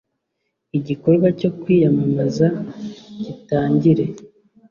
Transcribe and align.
igikorwa 0.77 1.27
cyo 1.39 1.49
kwiyamamaza 1.59 2.47
gitangire 3.23 4.05